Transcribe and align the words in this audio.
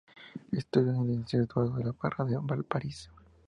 Estudió 0.51 0.93
en 0.93 1.11
el 1.11 1.15
Liceo 1.19 1.43
Eduardo 1.43 1.75
de 1.77 1.83
la 1.83 1.91
Barra 1.95 2.25
de 2.25 2.35
Valparaíso. 2.41 3.11